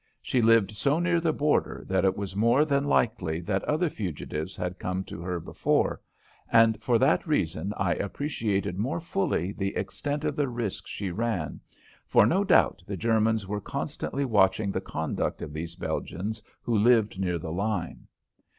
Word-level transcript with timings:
She 0.19 0.41
lived 0.41 0.71
so 0.71 0.97
near 0.97 1.19
the 1.19 1.31
border 1.31 1.83
that 1.87 2.03
it 2.03 2.17
was 2.17 2.35
more 2.35 2.65
than 2.65 2.85
likely 2.85 3.39
that 3.41 3.63
other 3.65 3.87
fugitives 3.87 4.55
had 4.55 4.79
come 4.79 5.03
to 5.03 5.21
her 5.21 5.39
before, 5.39 6.01
and 6.51 6.81
for 6.81 6.97
that 6.97 7.27
reason 7.27 7.71
I 7.77 7.93
appreciated 7.93 8.79
more 8.79 8.99
fully 8.99 9.51
the 9.51 9.75
extent 9.75 10.23
of 10.23 10.35
the 10.35 10.47
risk 10.47 10.87
she 10.87 11.11
ran, 11.11 11.59
for 12.07 12.25
no 12.25 12.43
doubt 12.43 12.81
the 12.87 12.97
Germans 12.97 13.47
were 13.47 13.61
constantly 13.61 14.25
watching 14.25 14.71
the 14.71 14.81
conduct 14.81 15.43
of 15.43 15.53
these 15.53 15.75
Belgians 15.75 16.41
who 16.63 16.75
lived 16.75 17.19
near 17.19 17.37
the 17.37 17.51
line. 17.51 18.07